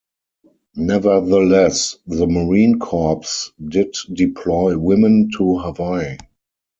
Nevertheless, 0.73 1.95
the 2.07 2.25
Marine 2.25 2.79
Corps 2.79 3.21
did 3.63 3.93
deploy 4.11 4.75
women 4.75 5.29
to 5.37 5.59
Hawaii. 5.59 6.17